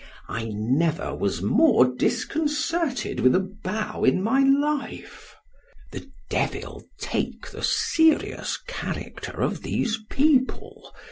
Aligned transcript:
——I 0.27 0.45
never 0.51 1.13
was 1.13 1.43
more 1.43 1.85
disconcerted 1.85 3.19
with 3.19 3.35
a 3.35 3.39
bow 3.63 4.03
in 4.03 4.23
my 4.23 4.41
life. 4.41 5.35
——The 5.91 6.09
devil 6.27 6.83
take 6.97 7.47
the 7.51 7.61
serious 7.61 8.57
character 8.65 9.41
of 9.43 9.61
these 9.61 9.99
people! 10.09 10.91